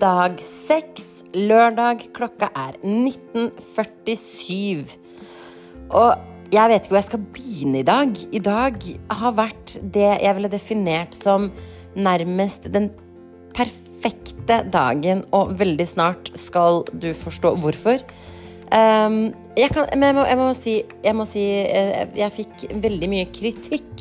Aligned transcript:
dag 0.00 0.38
seks, 0.42 1.04
lørdag. 1.34 1.98
Klokka 2.14 2.48
er 2.56 2.72
19.47. 2.82 4.98
Og 5.94 6.14
jeg 6.54 6.70
vet 6.70 6.82
ikke 6.82 6.92
hvor 6.92 7.00
jeg 7.00 7.08
skal 7.08 7.26
begynne 7.34 7.78
i 7.80 7.86
dag. 7.86 8.08
I 8.32 8.40
dag 8.42 8.74
har 9.20 9.32
vært 9.36 9.78
det 9.94 10.22
jeg 10.22 10.34
ville 10.36 10.52
definert 10.52 11.14
som 11.18 11.50
nærmest 11.94 12.72
den 12.74 12.90
perfekte 13.54 14.62
dagen, 14.72 15.24
og 15.32 15.58
veldig 15.60 15.88
snart 15.88 16.30
skal 16.38 16.84
du 16.90 17.14
forstå 17.14 17.54
hvorfor. 17.62 17.98
Um, 18.74 19.34
jeg, 19.54 19.70
kan, 19.70 19.86
jeg 19.92 20.14
må, 20.16 20.24
jeg 20.26 20.38
må, 20.40 20.54
si, 20.58 20.82
jeg, 21.04 21.14
må 21.14 21.24
si 21.30 21.42
jeg, 21.44 22.08
jeg 22.18 22.32
fikk 22.34 22.64
veldig 22.82 23.08
mye 23.12 23.26
kritikk 23.30 23.94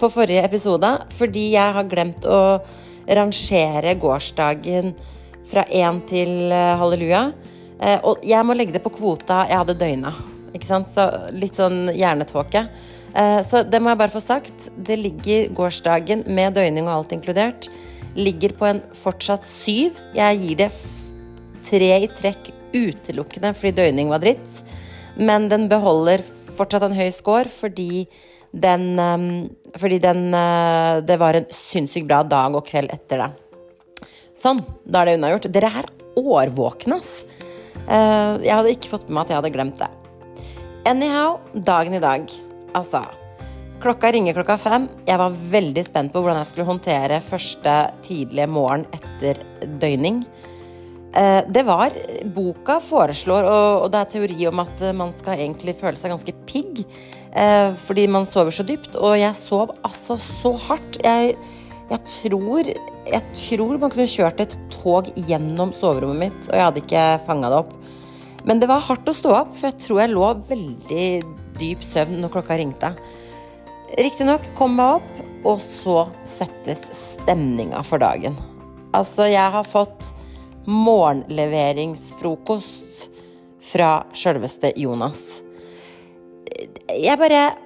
på 0.00 0.08
forrige 0.12 0.44
episode 0.46 0.88
fordi 1.18 1.52
jeg 1.52 1.74
har 1.76 1.90
glemt 1.90 2.24
å 2.24 2.58
rangere 3.18 3.92
gårsdagen 4.00 4.94
fra 5.50 5.64
én 5.70 6.00
til 6.08 6.50
uh, 6.52 6.76
halleluja. 6.80 7.28
Uh, 7.76 7.98
og 8.10 8.26
jeg 8.26 8.46
må 8.46 8.56
legge 8.56 8.74
det 8.76 8.82
på 8.84 8.94
kvota 8.96 9.44
jeg 9.50 9.60
hadde 9.62 9.78
døgna. 9.78 10.12
Ikke 10.56 10.68
sant? 10.68 10.90
Så 10.92 11.06
litt 11.36 11.58
sånn 11.58 11.90
hjernetåke. 11.94 12.66
Uh, 13.16 13.40
så 13.46 13.62
det 13.66 13.80
må 13.82 13.92
jeg 13.92 14.02
bare 14.02 14.14
få 14.14 14.22
sagt. 14.24 14.70
Det 14.76 14.98
ligger 15.00 15.50
gårsdagen 15.56 16.26
med 16.26 16.56
døgning 16.58 16.88
og 16.88 16.98
alt 16.98 17.16
inkludert. 17.16 17.70
Ligger 18.16 18.56
på 18.56 18.70
en 18.70 18.82
fortsatt 18.96 19.46
syv. 19.46 20.00
Jeg 20.16 20.42
gir 20.42 20.62
det 20.64 20.70
tre 21.66 21.92
i 21.98 22.10
trekk 22.14 22.52
utelukkende 22.76 23.52
fordi 23.56 23.76
døgning 23.82 24.10
var 24.12 24.22
dritt. 24.24 24.62
Men 25.16 25.50
den 25.52 25.68
beholder 25.70 26.24
fortsatt 26.56 26.86
en 26.86 26.96
høy 26.96 27.08
score 27.12 27.50
fordi 27.52 28.06
den, 28.56 28.94
fordi 29.76 29.98
den 30.00 30.30
Det 31.04 31.16
var 31.20 31.36
en 31.36 31.48
sinnssykt 31.52 32.06
bra 32.08 32.22
dag 32.24 32.54
og 32.56 32.64
kveld 32.64 32.94
etter 32.94 33.20
det. 33.20 33.28
Sånn, 34.36 34.60
da 34.84 35.02
er 35.02 35.08
det 35.08 35.18
unnagjort. 35.18 35.46
Dere 35.54 35.70
er 35.80 35.86
årvåkne, 36.20 36.98
ass. 37.00 37.22
Uh, 37.86 38.42
jeg 38.44 38.52
hadde 38.52 38.74
ikke 38.74 38.90
fått 38.90 39.06
med 39.08 39.16
meg 39.16 39.22
at 39.24 39.30
jeg 39.32 39.40
hadde 39.40 39.52
glemt 39.54 39.80
det. 39.80 39.88
Anyhow, 40.90 41.38
dagen 41.54 41.96
i 41.96 42.02
dag. 42.02 42.28
Altså. 42.76 43.00
Klokka 43.80 44.10
ringer 44.12 44.36
klokka 44.36 44.58
fem. 44.60 44.90
Jeg 45.08 45.20
var 45.20 45.40
veldig 45.56 45.86
spent 45.86 46.12
på 46.12 46.20
hvordan 46.20 46.42
jeg 46.42 46.50
skulle 46.50 46.68
håndtere 46.68 47.22
første 47.24 47.78
tidlige 48.04 48.48
morgen 48.50 48.84
etter 48.96 49.40
døgning. 49.80 50.22
Uh, 51.16 51.40
det 51.48 51.64
var 51.64 51.96
Boka 52.36 52.76
foreslår, 52.84 53.48
og, 53.48 53.88
det 53.92 54.02
er 54.02 54.14
teori 54.18 54.50
om 54.50 54.60
at 54.66 54.88
man 54.96 55.16
skal 55.16 55.40
egentlig 55.40 55.78
føle 55.80 55.96
seg 55.96 56.12
ganske 56.12 56.40
pigg. 56.48 56.84
Fordi 57.36 58.06
man 58.08 58.24
sover 58.24 58.54
så 58.54 58.64
dypt. 58.64 58.94
Og 58.96 59.18
jeg 59.20 59.36
sov 59.36 59.74
altså 59.84 60.14
så 60.16 60.54
hardt. 60.70 60.96
Jeg, 61.04 61.34
jeg 61.86 62.02
tror 62.10 62.66
jeg 62.66 63.22
tror 63.38 63.76
man 63.78 63.92
kunne 63.92 64.10
kjørt 64.10 64.40
et 64.42 64.56
tog 64.74 65.06
gjennom 65.28 65.70
soverommet 65.76 66.18
mitt, 66.24 66.40
og 66.48 66.54
jeg 66.56 66.66
hadde 66.66 66.82
ikke 66.82 67.04
fanga 67.26 67.46
det 67.52 67.60
opp. 67.62 67.72
Men 68.46 68.56
det 68.62 68.68
var 68.70 68.86
hardt 68.86 69.10
å 69.10 69.14
stå 69.14 69.30
opp, 69.34 69.52
for 69.58 69.66
jeg 69.70 69.78
tror 69.84 69.98
jeg 70.02 70.14
lå 70.14 70.26
veldig 70.48 71.08
dyp 71.60 71.80
søvn 71.86 72.16
når 72.22 72.30
klokka 72.34 72.54
ringte. 72.58 72.88
Riktignok 73.98 74.44
kom 74.58 74.72
jeg 74.82 74.90
opp, 74.98 75.12
og 75.46 75.56
så 75.62 75.98
settes 76.26 76.80
stemninga 76.94 77.80
for 77.86 77.98
dagen. 78.02 78.34
Altså, 78.96 79.22
jeg 79.30 79.50
har 79.54 79.66
fått 79.66 80.14
morgenleveringsfrokost 80.66 83.10
fra 83.70 83.90
sjølveste 84.16 84.72
Jonas. 84.78 85.42
Jeg 86.90 87.18
bare! 87.20 87.56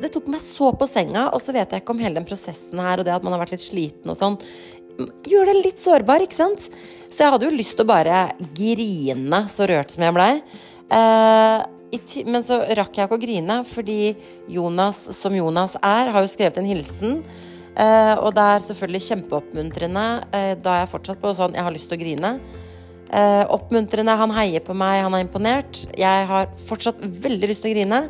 Det 0.00 0.12
tok 0.14 0.30
meg 0.32 0.42
så 0.42 0.70
på 0.76 0.88
senga, 0.88 1.28
og 1.34 1.42
så 1.42 1.54
vet 1.56 1.72
jeg 1.72 1.82
ikke 1.82 1.94
om 1.94 2.02
hele 2.02 2.20
den 2.20 2.28
prosessen 2.28 2.80
her 2.82 3.00
og 3.00 3.08
det 3.08 3.14
at 3.14 3.26
man 3.26 3.36
har 3.36 3.42
vært 3.42 3.56
litt 3.56 3.64
sliten 3.64 4.12
og 4.12 4.18
sånn. 4.18 4.38
Gjør 5.28 5.50
det 5.50 5.58
litt 5.60 5.80
sårbar, 5.80 6.24
ikke 6.24 6.38
sant? 6.38 6.66
Så 7.10 7.24
jeg 7.24 7.34
hadde 7.34 7.48
jo 7.48 7.56
lyst 7.56 7.76
til 7.78 7.86
å 7.86 7.90
bare 7.90 8.22
grine, 8.56 9.44
så 9.52 9.68
rørt 9.68 9.92
som 9.92 10.04
jeg 10.04 10.16
blei. 10.16 10.32
Eh, 10.90 11.68
men 12.26 12.44
så 12.46 12.60
rakk 12.78 12.98
jeg 12.98 13.08
ikke 13.08 13.18
å 13.18 13.22
grine, 13.22 13.60
fordi 13.66 14.00
Jonas, 14.50 15.02
som 15.16 15.34
Jonas 15.34 15.76
er, 15.80 16.12
har 16.12 16.24
jo 16.24 16.30
skrevet 16.30 16.60
en 16.60 16.68
hilsen. 16.68 17.20
Eh, 17.80 18.14
og 18.18 18.34
det 18.36 18.44
er 18.44 18.66
selvfølgelig 18.66 19.06
kjempeoppmuntrende. 19.08 20.06
Eh, 20.36 20.52
da 20.60 20.74
er 20.74 20.84
jeg 20.84 20.92
fortsatt 20.92 21.20
på 21.22 21.32
sånn 21.38 21.54
Jeg 21.56 21.66
har 21.66 21.74
lyst 21.74 21.90
til 21.90 21.98
å 21.98 22.02
grine. 22.02 22.32
Eh, 23.10 23.44
oppmuntrende. 23.50 24.16
Han 24.18 24.34
heier 24.34 24.62
på 24.62 24.74
meg, 24.76 25.02
han 25.06 25.14
er 25.14 25.24
imponert. 25.24 25.84
Jeg 25.98 26.26
har 26.30 26.50
fortsatt 26.66 27.00
veldig 27.00 27.50
lyst 27.50 27.64
til 27.64 27.72
å 27.72 27.76
grine. 27.78 28.02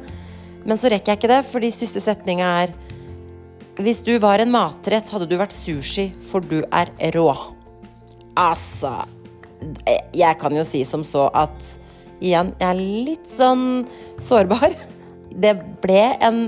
Men 0.65 0.81
så 0.81 0.91
rekker 0.93 1.12
jeg 1.12 1.21
ikke 1.21 1.32
det, 1.32 1.41
fordi 1.48 1.71
siste 1.75 2.03
setninga 2.04 2.48
er 2.65 2.75
Hvis 3.81 4.03
du 4.04 4.12
var 4.21 4.43
en 4.43 4.53
matrett, 4.53 5.09
hadde 5.09 5.28
du 5.31 5.38
vært 5.41 5.56
sushi, 5.56 6.10
for 6.21 6.44
du 6.44 6.60
er 6.69 6.93
rå. 7.15 7.31
Altså 8.38 9.06
Jeg 10.16 10.37
kan 10.41 10.56
jo 10.56 10.65
si 10.69 10.84
som 10.84 11.04
så 11.04 11.28
at 11.34 11.76
igjen, 12.20 12.53
jeg 12.60 12.69
er 12.69 12.81
litt 13.09 13.31
sånn 13.32 13.87
sårbar. 14.20 14.75
Det 15.43 15.54
ble 15.81 16.03
en 16.20 16.41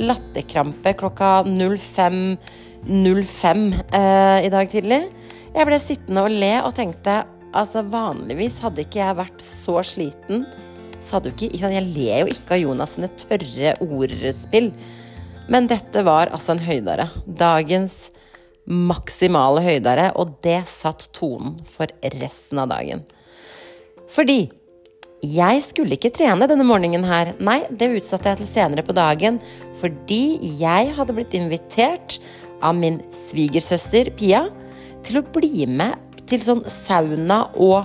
latterkrampe 0.00 0.94
klokka 0.96 1.40
05.05 1.44 2.36
05, 2.86 3.74
eh, 3.92 4.46
i 4.46 4.50
dag 4.50 4.70
tidlig. 4.70 5.02
Jeg 5.54 5.66
ble 5.66 5.78
sittende 5.82 6.24
og 6.24 6.32
le 6.32 6.52
og 6.64 6.74
tenkte 6.76 7.22
altså 7.56 7.82
vanligvis 7.90 8.60
hadde 8.62 8.84
ikke 8.84 9.00
jeg 9.02 9.18
vært 9.18 9.42
så 9.42 9.80
sliten 9.84 10.44
så 11.00 11.18
hadde 11.18 11.32
ikke 11.32 11.50
Jeg 11.60 11.84
ler 11.94 12.22
jo 12.24 12.34
ikke 12.34 12.56
av 12.56 12.62
Jonas 12.64 12.96
sine 12.96 13.10
tørre 13.20 13.74
ordspill. 13.84 14.70
Men 15.50 15.66
dette 15.70 16.04
var 16.06 16.30
altså 16.30 16.54
en 16.54 16.62
høydare. 16.62 17.08
Dagens 17.26 18.10
maksimale 18.70 19.64
høydare, 19.64 20.10
og 20.14 20.36
det 20.44 20.62
satt 20.70 21.08
tonen 21.16 21.58
for 21.66 21.90
resten 22.20 22.60
av 22.62 22.70
dagen. 22.70 23.02
Fordi 24.10 24.44
jeg 25.20 25.62
skulle 25.66 25.98
ikke 25.98 26.12
trene 26.16 26.48
denne 26.48 26.64
morgenen 26.64 27.04
her. 27.04 27.34
Nei, 27.44 27.60
det 27.68 27.90
utsatte 27.98 28.30
jeg 28.30 28.40
til 28.40 28.48
senere 28.48 28.84
på 28.86 28.96
dagen 28.96 29.36
fordi 29.80 30.38
jeg 30.60 30.94
hadde 30.96 31.16
blitt 31.16 31.36
invitert 31.36 32.16
av 32.64 32.76
min 32.76 33.00
svigersøster 33.28 34.12
Pia 34.16 34.46
til 35.04 35.20
å 35.20 35.26
bli 35.36 35.66
med 35.68 35.96
til 36.30 36.42
sånn 36.44 36.62
sauna 36.68 37.42
og 37.56 37.84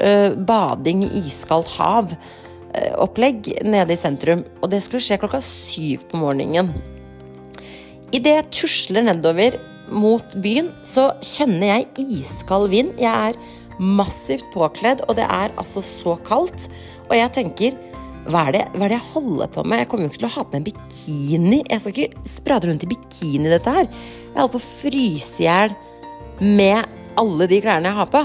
ø, 0.00 0.34
bading 0.48 1.04
i 1.06 1.24
iskaldt 1.24 1.72
hav 1.78 2.12
opplegg 3.00 3.48
nede 3.66 3.94
i 3.94 4.00
sentrum. 4.00 4.44
Og 4.62 4.70
det 4.72 4.82
skulle 4.84 5.04
skje 5.04 5.20
klokka 5.22 5.42
syv 5.44 6.06
på 6.10 6.20
morgenen. 6.20 6.72
Idet 8.14 8.36
jeg 8.36 8.50
tusler 8.54 9.06
nedover 9.06 9.58
mot 9.92 10.36
byen, 10.42 10.70
så 10.86 11.10
kjenner 11.24 11.74
jeg 11.76 12.06
iskald 12.20 12.70
vind. 12.72 12.94
Jeg 13.00 13.32
er 13.32 13.38
massivt 13.78 14.46
påkledd, 14.54 15.04
og 15.06 15.18
det 15.18 15.26
er 15.26 15.54
altså 15.60 15.82
så 15.84 16.16
kaldt. 16.26 16.68
Og 17.08 17.16
jeg 17.18 17.32
tenker 17.36 17.76
hva 18.26 18.48
er, 18.48 18.56
det, 18.56 18.62
hva 18.74 18.88
er 18.88 18.90
det 18.90 18.96
jeg 18.96 19.10
holder 19.12 19.50
på 19.54 19.62
med? 19.62 19.78
Jeg 19.78 19.88
kommer 19.90 20.06
jo 20.06 20.10
ikke 20.10 20.22
til 20.24 20.28
å 20.28 20.34
ha 20.34 20.42
på 20.42 20.56
meg 20.56 20.62
en 20.62 20.66
bikini. 20.66 21.60
Jeg 21.62 21.82
skal 21.82 21.92
ikke 21.94 22.24
sprade 22.26 22.66
rundt 22.66 22.86
i 22.86 22.90
bikini, 22.90 23.46
dette 23.52 23.74
her. 23.76 23.86
Jeg 23.86 24.34
holder 24.34 24.54
på 24.56 24.62
å 24.62 24.66
fryse 24.66 25.44
i 25.44 25.46
hjel 25.46 25.76
med 26.42 26.96
alle 27.20 27.46
de 27.50 27.60
klærne 27.62 27.92
jeg 27.92 27.98
har 28.00 28.10
på. 28.10 28.24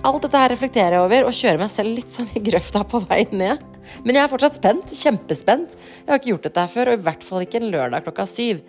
Alt 0.00 0.22
dette 0.24 0.40
her 0.40 0.48
reflekterer 0.48 0.94
jeg 0.96 1.04
over 1.04 1.26
og 1.28 1.34
kjører 1.36 1.58
meg 1.60 1.68
selv 1.68 1.92
litt 1.92 2.12
sånn 2.14 2.28
i 2.38 2.40
grøfta 2.40 2.80
på 2.88 3.02
vei 3.04 3.18
ned. 3.36 3.60
Men 4.06 4.16
jeg 4.16 4.22
er 4.22 4.30
fortsatt 4.32 4.56
spent. 4.56 4.94
Kjempespent. 4.96 5.74
Jeg 5.76 6.08
har 6.08 6.20
ikke 6.20 6.30
gjort 6.30 6.46
dette 6.48 6.64
her 6.64 6.72
før, 6.72 6.90
og 6.90 6.96
i 6.96 7.04
hvert 7.04 7.26
fall 7.26 7.44
ikke 7.44 7.60
en 7.60 7.68
lørdag 7.74 8.06
klokka 8.06 8.24
syv. 8.30 8.62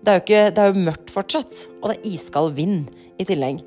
Det 0.00 0.12
er 0.14 0.16
jo, 0.16 0.22
ikke, 0.24 0.40
det 0.56 0.62
er 0.62 0.70
jo 0.70 0.86
mørkt 0.86 1.12
fortsatt, 1.12 1.58
og 1.82 1.90
det 1.90 1.98
er 1.98 2.08
iskald 2.14 2.56
vind 2.56 2.88
i 3.20 3.26
tillegg. 3.28 3.60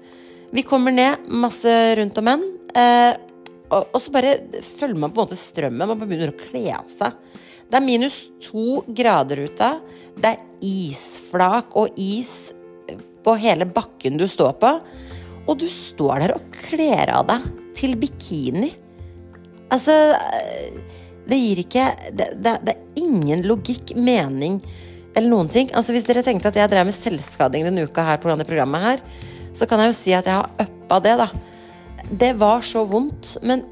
Vi 0.51 0.65
kommer 0.65 0.95
ned, 0.95 1.29
masse 1.29 1.75
rundt 1.99 2.17
om 2.23 2.27
menn. 2.31 2.47
Eh, 2.73 3.13
og, 3.69 4.01
så 4.01 4.15
bare 4.17 4.33
følger 4.65 4.97
man 4.97 5.13
på 5.13 5.21
en 5.21 5.27
måte 5.27 5.39
strømmen. 5.39 5.93
Man 5.93 6.01
begynner 6.01 6.33
å 6.33 6.39
kle 6.41 6.65
av 6.79 6.89
seg. 6.89 7.37
Det 7.69 7.77
er 7.77 7.85
minus 7.85 8.19
to 8.41 8.81
grader 8.89 9.45
ute. 9.45 9.71
Det 10.17 10.33
er 10.33 10.41
isflak 10.65 11.77
og 11.77 11.93
is 12.01 12.33
på 13.21 13.37
hele 13.37 13.69
bakken 13.69 14.17
du 14.17 14.25
står 14.25 14.57
på. 14.57 14.75
Og 15.49 15.57
du 15.61 15.67
står 15.71 16.25
der 16.25 16.35
og 16.35 16.59
kler 16.67 17.11
av 17.13 17.27
deg 17.29 17.49
til 17.77 17.97
bikini. 17.99 18.71
Altså 19.71 19.93
Det 21.27 21.37
gir 21.39 21.61
ikke 21.63 21.85
det, 22.11 22.31
det, 22.43 22.55
det, 22.67 22.75
er 22.75 23.03
ingen 23.03 23.43
logikk, 23.47 23.95
mening 23.95 24.59
eller 25.15 25.29
noen 25.31 25.51
ting. 25.51 25.71
Altså 25.75 25.95
Hvis 25.95 26.07
dere 26.07 26.23
tenkte 26.25 26.51
at 26.51 26.59
jeg 26.59 26.71
drev 26.71 26.87
med 26.87 26.97
selvskading 26.97 27.67
denne 27.67 27.85
uka 27.87 28.05
her 28.05 28.21
pga. 28.21 28.37
programmet 28.43 28.83
her, 28.85 29.03
så 29.53 29.67
kan 29.67 29.79
jeg 29.83 29.91
jo 29.91 29.97
si 29.97 30.15
at 30.15 30.27
jeg 30.27 30.39
har 30.39 30.49
uppa 30.63 30.99
det, 31.03 31.17
da. 31.19 31.27
Det 32.11 32.33
var 32.39 32.63
så 32.63 32.85
vondt. 32.87 33.37
Men 33.43 33.63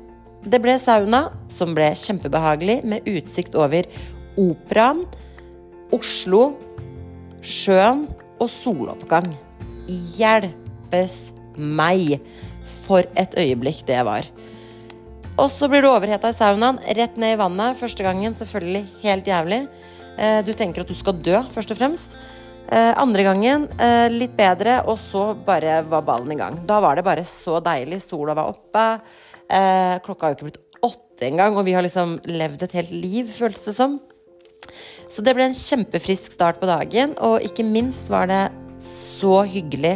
det 0.43 0.61
ble 0.63 0.75
sauna, 0.79 1.29
som 1.51 1.73
ble 1.75 1.91
kjempebehagelig, 1.95 2.81
med 2.83 3.07
utsikt 3.07 3.55
over 3.59 3.87
Operaen, 4.39 5.05
Oslo, 5.95 6.53
sjøen 7.41 8.05
og 8.39 8.51
soloppgang. 8.51 9.31
Hjelpes 10.15 11.17
meg. 11.59 12.17
For 12.87 13.05
et 13.19 13.35
øyeblikk 13.37 13.83
det 13.87 13.99
var. 14.07 14.27
Og 15.39 15.47
så 15.51 15.69
blir 15.71 15.83
du 15.83 15.87
overheta 15.91 16.31
i 16.31 16.35
saunaen, 16.35 16.81
rett 16.97 17.15
ned 17.19 17.37
i 17.37 17.39
vannet. 17.39 17.77
Første 17.79 18.03
gangen 18.03 18.35
selvfølgelig 18.35 18.83
helt 19.05 19.29
jævlig. 19.29 19.61
Eh, 20.19 20.41
du 20.43 20.51
tenker 20.57 20.83
at 20.83 20.91
du 20.91 20.97
skal 20.97 21.15
dø, 21.23 21.37
først 21.53 21.71
og 21.73 21.79
fremst. 21.79 22.17
Eh, 22.69 22.91
andre 22.99 23.23
gangen 23.25 23.65
eh, 23.81 24.07
litt 24.11 24.35
bedre, 24.37 24.81
og 24.91 24.99
så 25.01 25.31
bare 25.47 25.79
var 25.89 26.03
ballen 26.05 26.35
i 26.35 26.39
gang. 26.39 26.59
Da 26.67 26.81
var 26.83 26.99
det 26.99 27.07
bare 27.07 27.23
så 27.27 27.61
deilig. 27.63 28.01
Sola 28.03 28.35
var 28.37 28.51
oppe. 28.51 28.87
Klokka 29.49 30.27
har 30.27 30.33
jo 30.33 30.37
ikke 30.37 30.49
blitt 30.51 30.83
åtte 30.85 31.25
engang, 31.25 31.55
og 31.57 31.65
vi 31.65 31.73
har 31.73 31.81
liksom 31.81 32.19
levd 32.29 32.67
et 32.67 32.75
helt 32.77 32.91
liv, 32.93 33.31
føltes 33.33 33.71
det 33.71 33.73
som. 33.79 33.95
Så 35.09 35.23
det 35.25 35.33
ble 35.33 35.47
en 35.49 35.57
kjempefrisk 35.57 36.35
start 36.35 36.59
på 36.61 36.69
dagen, 36.69 37.15
og 37.25 37.41
ikke 37.41 37.65
minst 37.65 38.11
var 38.13 38.29
det 38.29 38.43
så 38.83 39.41
hyggelig 39.49 39.95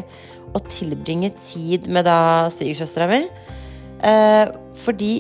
å 0.53 0.61
tilbringe 0.67 1.31
tid 1.41 1.87
med 1.91 2.07
da 2.07 2.49
svigersøstera 2.53 3.09
mi. 3.11 3.21
Eh, 4.03 4.51
fordi 4.83 5.13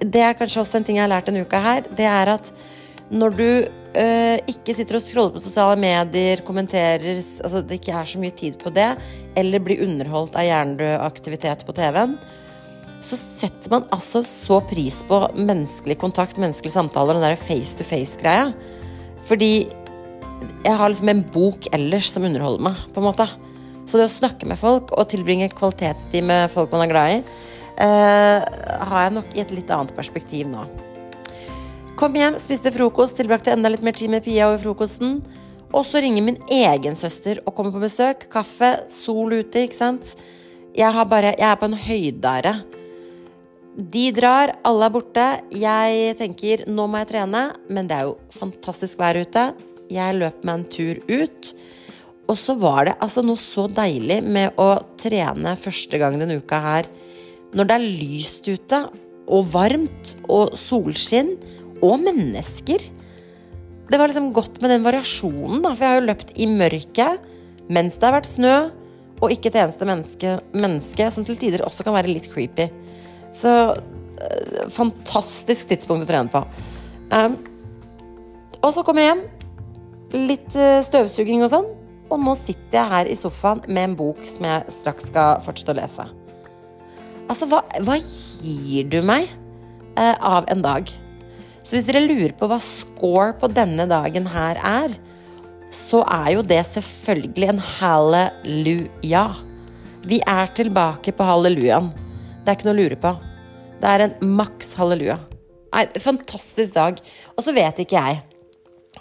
det 0.00 0.22
er 0.24 0.36
kanskje 0.38 0.62
også 0.62 0.80
en 0.80 0.86
ting 0.86 0.98
jeg 0.98 1.04
har 1.04 1.12
lært 1.12 1.28
denne 1.28 1.44
uka 1.44 1.60
her, 1.62 1.88
det 1.96 2.06
er 2.08 2.32
at 2.34 2.50
når 3.14 3.36
du 3.38 3.48
eh, 3.48 4.38
ikke 4.50 4.74
sitter 4.76 4.98
og 4.98 5.04
scroller 5.04 5.34
på 5.34 5.42
sosiale 5.44 5.76
medier, 5.80 6.42
kommenterer 6.46 7.20
Altså 7.20 7.60
det 7.62 7.78
ikke 7.80 7.94
er 7.98 8.08
så 8.08 8.22
mye 8.22 8.34
tid 8.34 8.56
på 8.60 8.72
det, 8.74 8.94
eller 9.38 9.62
blir 9.62 9.84
underholdt 9.84 10.38
av 10.38 10.48
hjernedød 10.48 10.96
aktivitet 11.04 11.66
på 11.66 11.76
TV-en, 11.76 12.16
så 13.04 13.18
setter 13.20 13.72
man 13.72 13.86
altså 13.92 14.22
så 14.24 14.62
pris 14.64 15.02
på 15.08 15.18
menneskelig 15.36 15.98
kontakt, 16.00 16.40
menneskelige 16.40 16.72
samtaler 16.72 17.18
den 17.18 17.26
der 17.26 17.40
face 17.40 17.76
to 17.76 17.84
face-greia. 17.84 18.48
Fordi 19.28 19.66
jeg 20.64 20.76
har 20.78 20.88
liksom 20.88 21.10
en 21.12 21.24
bok 21.34 21.68
ellers 21.76 22.08
som 22.12 22.24
underholder 22.24 22.64
meg, 22.70 22.80
på 22.94 23.02
en 23.02 23.08
måte. 23.10 23.28
Så 23.84 24.00
det 24.00 24.08
å 24.08 24.12
snakke 24.12 24.48
med 24.48 24.60
folk 24.60 24.92
og 24.96 25.08
tilbringe 25.12 25.50
kvalitetstid 25.52 26.24
med 26.24 26.50
folk 26.52 26.72
man 26.72 26.86
er 26.86 26.92
glad 26.92 27.12
i, 27.12 27.22
eh, 27.84 28.44
har 28.88 29.00
jeg 29.04 29.14
nok 29.18 29.36
i 29.36 29.40
et 29.44 29.52
litt 29.52 29.70
annet 29.70 29.94
perspektiv 29.96 30.48
nå. 30.48 30.64
Kom 31.94 32.16
hjem, 32.18 32.38
spiste 32.42 32.72
frokost, 32.74 33.16
tilbrakte 33.16 33.52
enda 33.52 33.70
litt 33.70 33.82
mer 33.82 33.94
tid 33.94 34.10
med 34.10 34.24
Pia 34.24 34.48
over 34.48 34.58
frokosten. 34.58 35.20
Og 35.74 35.84
så 35.86 36.00
ringer 36.02 36.22
min 36.22 36.38
egen 36.50 36.96
søster 36.98 37.40
og 37.44 37.54
kommer 37.54 37.74
på 37.74 37.82
besøk. 37.82 38.28
Kaffe, 38.30 38.88
sol 38.90 39.32
ute, 39.32 39.66
ikke 39.66 39.78
sant. 39.78 40.14
Jeg, 40.74 40.90
bare, 41.10 41.34
jeg 41.38 41.46
er 41.46 41.58
på 41.58 41.68
en 41.70 41.78
høydare. 41.78 42.54
De 43.74 44.04
drar, 44.14 44.54
alle 44.66 44.86
er 44.86 44.94
borte. 44.94 45.26
Jeg 45.54 46.16
tenker 46.18 46.66
nå 46.70 46.86
må 46.90 47.00
jeg 47.02 47.10
trene, 47.10 47.46
men 47.70 47.90
det 47.90 47.96
er 47.96 48.10
jo 48.10 48.18
fantastisk 48.34 48.98
vær 49.02 49.18
ute. 49.18 49.48
Jeg 49.90 50.18
løper 50.18 50.46
meg 50.46 50.60
en 50.60 50.68
tur 50.70 51.00
ut. 51.10 51.54
Og 52.24 52.36
så 52.40 52.54
var 52.56 52.88
det 52.88 52.98
altså 53.04 53.24
noe 53.24 53.40
så 53.40 53.66
deilig 53.68 54.22
med 54.24 54.56
å 54.60 54.70
trene 55.00 55.56
første 55.60 56.00
gang 56.00 56.16
denne 56.20 56.38
uka 56.40 56.60
her. 56.64 56.88
Når 57.54 57.68
det 57.68 57.76
er 57.76 57.88
lyst 58.00 58.48
ute, 58.48 58.80
og 59.24 59.46
varmt, 59.54 60.14
og 60.28 60.56
solskinn, 60.58 61.34
og 61.84 62.00
mennesker. 62.00 62.82
Det 63.90 64.00
var 64.00 64.08
liksom 64.08 64.32
godt 64.36 64.60
med 64.62 64.72
den 64.72 64.84
variasjonen, 64.84 65.60
da, 65.64 65.74
for 65.74 65.84
jeg 65.84 65.92
har 65.92 66.00
jo 66.00 66.08
løpt 66.08 66.32
i 66.40 66.48
mørket 66.48 67.30
mens 67.72 67.96
det 67.96 68.04
har 68.04 68.12
vært 68.18 68.28
snø, 68.28 68.54
og 69.22 69.32
ikke 69.32 69.48
et 69.48 69.56
eneste 69.62 69.86
menneske, 69.88 70.32
menneske 70.52 71.06
som 71.12 71.24
til 71.24 71.38
tider 71.40 71.64
også 71.64 71.84
kan 71.86 71.94
være 71.96 72.10
litt 72.12 72.26
creepy. 72.32 72.66
Så 73.32 73.52
øh, 73.72 74.66
fantastisk 74.72 75.70
tidspunkt 75.70 76.04
å 76.04 76.10
trene 76.10 76.32
på. 76.32 76.42
Um, 77.08 77.38
og 78.60 78.74
så 78.76 78.84
kom 78.84 79.00
jeg 79.00 79.08
hjem. 79.08 79.22
Litt 80.28 80.58
øh, 80.60 80.82
støvsuging 80.84 81.44
og 81.46 81.54
sånn. 81.54 81.70
Og 82.12 82.20
nå 82.20 82.34
sitter 82.38 82.78
jeg 82.78 82.90
her 82.90 83.10
i 83.10 83.16
sofaen 83.18 83.62
med 83.68 83.88
en 83.88 83.96
bok 83.98 84.20
som 84.28 84.44
jeg 84.46 84.74
straks 84.76 85.08
skal 85.08 85.40
fortsette 85.44 85.72
å 85.74 85.78
lese. 85.78 86.06
Altså, 87.30 87.48
hva, 87.48 87.62
hva 87.86 87.96
gir 87.96 88.90
du 88.92 89.00
meg 89.06 89.24
eh, 89.96 90.14
av 90.20 90.44
en 90.52 90.62
dag? 90.64 90.90
Så 91.64 91.78
hvis 91.78 91.86
dere 91.88 92.04
lurer 92.04 92.34
på 92.36 92.48
hva 92.50 92.60
score 92.60 93.32
på 93.40 93.48
denne 93.56 93.86
dagen 93.88 94.28
her 94.28 94.60
er, 94.60 94.96
så 95.74 96.02
er 96.06 96.34
jo 96.36 96.44
det 96.46 96.60
selvfølgelig 96.68 97.50
en 97.50 97.62
halleluja. 97.78 99.24
Vi 100.04 100.20
er 100.28 100.52
tilbake 100.54 101.14
på 101.16 101.26
hallelujaen. 101.26 101.88
Det 102.44 102.52
er 102.52 102.58
ikke 102.58 102.68
noe 102.68 102.76
å 102.76 102.82
lure 102.82 103.00
på. 103.00 103.14
Det 103.80 103.90
er 103.90 104.04
en 104.04 104.36
maks 104.36 104.74
halleluja. 104.78 105.16
Nei, 105.74 105.86
fantastisk 105.98 106.76
dag. 106.76 107.00
Og 107.34 107.46
så 107.46 107.56
vet 107.56 107.80
ikke 107.82 107.98
jeg 107.98 108.20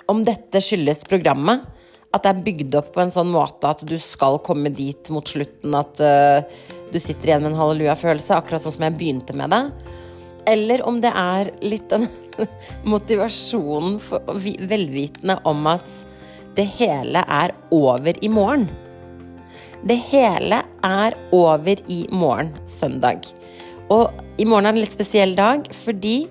om 0.10 0.24
dette 0.26 0.62
skyldes 0.64 1.04
programmet 1.06 1.68
at 2.14 2.24
det 2.26 2.32
er 2.32 2.44
bygd 2.46 2.76
opp 2.78 2.92
på 2.94 3.02
en 3.04 3.14
sånn 3.14 3.32
måte 3.34 3.72
at 3.74 3.82
du 3.90 3.96
skal 4.02 4.38
komme 4.46 4.70
dit 4.74 5.10
mot 5.14 5.28
slutten 5.28 5.74
at 5.78 6.02
uh, 6.04 6.46
du 6.94 7.00
sitter 7.02 7.32
igjen 7.32 7.42
med 7.46 7.54
en 7.54 7.60
halleluja-følelse, 7.62 8.38
akkurat 8.38 8.62
sånn 8.64 8.76
som 8.76 8.86
jeg 8.86 8.98
begynte 9.00 9.34
med 9.38 9.50
det. 9.54 9.64
Eller 10.54 10.84
om 10.86 11.00
det 11.02 11.10
er 11.18 11.50
litt 11.66 11.88
den 11.90 12.06
motivasjonen 12.94 13.98
for, 14.04 14.22
velvitende 14.38 15.40
om 15.50 15.66
at 15.72 15.90
det 16.54 16.68
hele 16.78 17.24
er 17.26 17.56
over 17.74 18.20
i 18.22 18.30
morgen. 18.30 18.68
Det 19.84 19.98
hele 20.12 20.62
er 20.86 21.18
over 21.36 21.82
i 21.92 22.04
morgen, 22.14 22.54
søndag. 22.70 23.26
Og 23.92 24.14
i 24.40 24.46
morgen 24.46 24.70
er 24.70 24.76
det 24.76 24.78
en 24.78 24.86
litt 24.86 24.96
spesiell 24.96 25.34
dag 25.36 25.66
fordi 25.84 26.28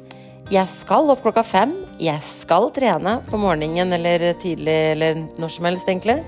jeg 0.53 0.69
skal 0.71 1.11
opp 1.13 1.25
klokka 1.25 1.45
fem. 1.47 1.75
Jeg 2.03 2.19
skal 2.27 2.67
trene 2.75 3.19
på 3.29 3.39
morgenen 3.39 3.95
eller 3.95 4.33
tidlig 4.43 4.75
eller 4.97 5.21
når 5.39 5.53
som 5.55 5.69
helst, 5.69 5.87
egentlig. 5.87 6.19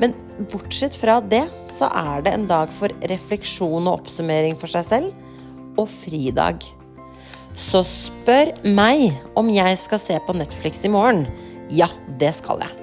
Men 0.00 0.12
bortsett 0.52 0.96
fra 0.98 1.18
det, 1.24 1.44
så 1.72 1.88
er 1.88 2.24
det 2.24 2.34
en 2.36 2.48
dag 2.50 2.72
for 2.74 2.92
refleksjon 3.08 3.86
og 3.86 4.02
oppsummering 4.02 4.58
for 4.60 4.68
seg 4.68 4.84
selv, 4.88 5.36
og 5.80 5.88
fridag. 5.88 6.64
Så 7.56 7.80
spør 7.88 8.52
meg 8.68 9.14
om 9.38 9.48
jeg 9.52 9.78
skal 9.80 10.02
se 10.02 10.18
på 10.26 10.36
Netflix 10.36 10.82
i 10.84 10.92
morgen. 10.92 11.24
Ja, 11.72 11.88
det 12.20 12.34
skal 12.36 12.60
jeg. 12.64 12.74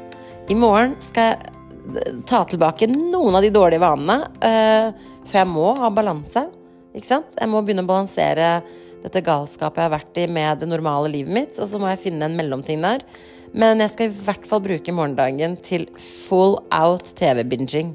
I 0.49 0.57
morgen 0.57 0.95
skal 1.05 1.35
jeg 1.35 2.23
ta 2.29 2.41
tilbake 2.47 2.87
noen 2.89 3.37
av 3.37 3.45
de 3.45 3.51
dårlige 3.53 3.83
vanene, 3.83 4.23
uh, 4.41 5.21
for 5.27 5.41
jeg 5.43 5.51
må 5.51 5.69
ha 5.77 5.91
balanse. 5.93 6.47
Ikke 6.93 7.09
sant? 7.09 7.37
Jeg 7.37 7.49
må 7.49 7.61
begynne 7.61 7.85
å 7.85 7.89
balansere 7.89 8.49
dette 9.03 9.23
galskapet 9.25 9.81
jeg 9.81 9.89
har 9.89 9.95
vært 9.97 10.19
i 10.21 10.25
med 10.31 10.63
det 10.63 10.69
normale 10.71 11.11
livet 11.11 11.35
mitt, 11.35 11.59
og 11.59 11.69
så 11.69 11.79
må 11.81 11.91
jeg 11.91 12.01
finne 12.05 12.29
en 12.29 12.37
mellomting 12.39 12.83
der. 12.83 13.03
Men 13.53 13.83
jeg 13.83 13.93
skal 13.93 14.09
i 14.09 14.23
hvert 14.25 14.47
fall 14.49 14.63
bruke 14.65 14.95
morgendagen 14.95 15.57
til 15.61 15.85
full 15.99 16.57
out 16.73 17.11
TV-binging. 17.19 17.93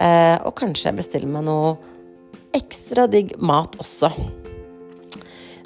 Eh, 0.00 0.36
og 0.42 0.56
kanskje 0.58 0.90
jeg 0.90 0.98
bestiller 0.98 1.30
meg 1.30 1.46
noe 1.46 1.76
ekstra 2.56 3.06
digg 3.10 3.36
mat 3.38 3.76
også. 3.78 4.10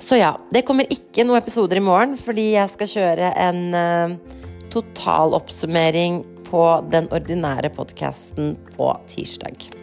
Så 0.02 0.18
ja, 0.18 0.34
det 0.50 0.64
kommer 0.66 0.88
ikke 0.90 1.24
noen 1.24 1.38
episoder 1.38 1.78
i 1.78 1.84
morgen, 1.84 2.16
fordi 2.18 2.52
jeg 2.56 2.74
skal 2.74 2.94
kjøre 2.96 3.34
en 3.46 3.62
total 3.70 4.40
totaloppsummering 4.72 6.22
på 6.48 6.64
den 6.92 7.08
ordinære 7.12 7.72
podkasten 7.76 8.56
på 8.76 8.88
tirsdag. 9.08 9.81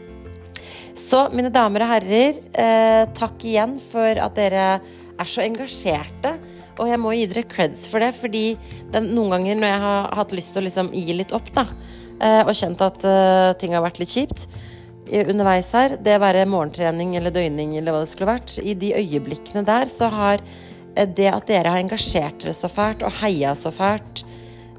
Så 0.98 1.28
mine 1.36 1.52
damer 1.54 1.86
og 1.86 1.94
herrer, 1.94 2.40
eh, 2.54 3.04
takk 3.18 3.46
igjen 3.46 3.78
for 3.82 4.24
at 4.24 4.36
dere 4.40 4.66
er 5.20 5.30
så 5.30 5.44
engasjerte. 5.44 6.36
Og 6.80 6.88
jeg 6.88 7.00
må 7.02 7.12
gi 7.16 7.28
dere 7.28 7.48
creds 7.50 7.86
for 7.92 8.00
det, 8.00 8.14
fordi 8.16 8.58
den, 8.94 9.12
noen 9.16 9.36
ganger 9.36 9.60
når 9.60 9.74
jeg 9.74 9.86
har 9.86 10.12
hatt 10.22 10.36
lyst 10.36 10.56
til 10.56 10.64
å 10.64 10.68
liksom 10.70 10.92
gi 10.96 11.16
litt 11.18 11.36
opp, 11.36 11.50
da, 11.56 11.68
eh, 12.20 12.42
og 12.46 12.56
kjent 12.56 12.84
at 12.86 13.08
eh, 13.08 13.54
ting 13.60 13.76
har 13.76 13.84
vært 13.84 14.00
litt 14.00 14.16
kjipt 14.16 14.48
underveis 15.10 15.70
her, 15.74 15.96
det 16.02 16.18
være 16.22 16.48
morgentrening 16.50 17.16
eller 17.18 17.34
døgning 17.34 17.76
eller 17.78 17.96
hva 17.96 18.04
det 18.04 18.12
skulle 18.12 18.30
vært, 18.30 18.58
i 18.62 18.76
de 18.78 18.94
øyeblikkene 19.00 19.66
der 19.68 19.90
så 19.90 20.10
har 20.14 20.44
eh, 20.96 21.08
det 21.08 21.30
at 21.32 21.50
dere 21.50 21.74
har 21.74 21.84
engasjert 21.84 22.44
dere 22.44 22.56
så 22.56 22.70
fælt 22.72 23.06
og 23.06 23.16
heia 23.22 23.56
så 23.58 23.72
fælt, 23.74 24.24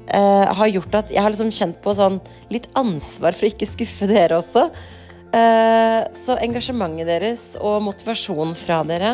eh, 0.07 0.47
har 0.47 0.71
gjort 0.71 0.99
at 1.01 1.13
jeg 1.13 1.23
har 1.23 1.33
liksom 1.33 1.53
kjent 1.55 1.81
på 1.83 1.95
sånn 1.97 2.19
litt 2.53 2.69
ansvar 2.79 3.35
for 3.35 3.47
å 3.47 3.51
ikke 3.51 3.71
skuffe 3.73 4.09
dere 4.11 4.39
også. 4.39 4.69
Eh, 5.31 6.01
så 6.25 6.35
engasjementet 6.43 7.07
deres 7.07 7.43
og 7.63 7.79
motivasjonen 7.85 8.55
fra 8.57 8.81
dere 8.87 9.13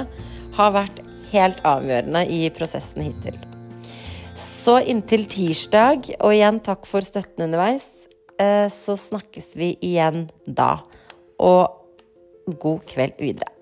har 0.57 0.73
vært 0.73 1.03
helt 1.29 1.59
avgjørende 1.67 2.23
i 2.33 2.47
prosessen 2.55 3.05
hittil. 3.05 3.37
Så 4.37 4.79
inntil 4.89 5.25
tirsdag, 5.29 6.09
og 6.21 6.33
igjen 6.33 6.61
takk 6.65 6.85
for 6.89 7.05
støtten 7.05 7.47
underveis, 7.47 7.85
eh, 8.41 8.65
så 8.69 8.97
snakkes 8.97 9.53
vi 9.57 9.75
igjen 9.81 10.27
da. 10.45 10.77
Og 11.37 12.57
god 12.61 12.81
kveld 12.89 13.21
videre. 13.21 13.56